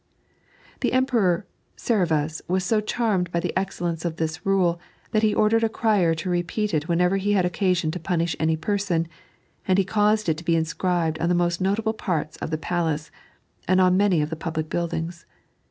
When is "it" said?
6.73-6.87, 10.27-10.37